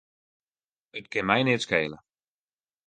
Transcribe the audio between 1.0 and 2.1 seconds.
kin my neat skele.